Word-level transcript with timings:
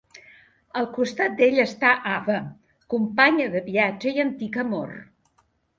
Al 0.79 0.87
costat 0.95 1.35
d'ell 1.41 1.61
està 1.65 1.93
Ava, 2.15 2.39
companya 2.95 3.49
de 3.59 3.65
viatge 3.73 4.17
i 4.19 4.29
antic 4.29 4.63
amor. 4.67 5.01